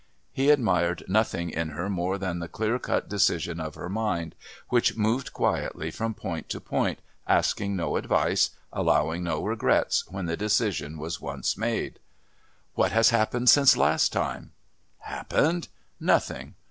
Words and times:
He 0.33 0.49
admired 0.49 1.03
nothing 1.07 1.51
in 1.51 1.69
her 1.69 1.87
more 1.87 2.17
than 2.17 2.39
the 2.39 2.47
clear 2.47 2.79
cut 2.79 3.07
decision 3.07 3.59
of 3.59 3.75
her 3.75 3.87
mind, 3.87 4.33
which 4.69 4.97
moved 4.97 5.31
quietly 5.31 5.91
from 5.91 6.15
point 6.15 6.49
to 6.49 6.59
point, 6.59 6.97
asking 7.27 7.75
no 7.75 7.95
advice, 7.97 8.49
allowing 8.73 9.23
no 9.23 9.43
regrets 9.43 10.03
when 10.09 10.25
the 10.25 10.35
decision 10.35 10.97
was 10.97 11.21
once 11.21 11.55
made. 11.55 11.99
"What 12.73 12.91
has 12.91 13.11
happened 13.11 13.49
since 13.51 13.77
last 13.77 14.11
time?" 14.11 14.53
"Happened? 15.01 15.67
Nothing. 15.99 16.55